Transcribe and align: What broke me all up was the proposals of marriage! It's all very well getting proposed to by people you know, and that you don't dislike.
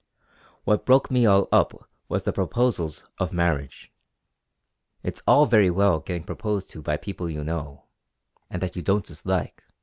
What 0.63 0.83
broke 0.83 1.11
me 1.11 1.27
all 1.27 1.47
up 1.51 1.75
was 2.09 2.23
the 2.23 2.33
proposals 2.33 3.05
of 3.19 3.31
marriage! 3.31 3.91
It's 5.03 5.21
all 5.27 5.45
very 5.45 5.69
well 5.69 5.99
getting 5.99 6.23
proposed 6.23 6.71
to 6.71 6.81
by 6.81 6.97
people 6.97 7.29
you 7.29 7.43
know, 7.43 7.83
and 8.49 8.63
that 8.63 8.75
you 8.75 8.81
don't 8.81 9.05
dislike. 9.05 9.63